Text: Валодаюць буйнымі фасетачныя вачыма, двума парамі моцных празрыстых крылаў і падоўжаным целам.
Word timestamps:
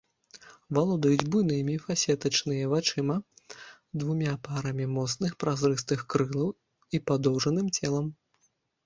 Валодаюць 0.75 1.25
буйнымі 1.33 1.73
фасетачныя 1.83 2.69
вачыма, 2.71 3.17
двума 4.05 4.33
парамі 4.47 4.87
моцных 4.95 5.37
празрыстых 5.45 5.99
крылаў 6.15 6.49
і 6.97 7.03
падоўжаным 7.11 7.67
целам. 7.77 8.09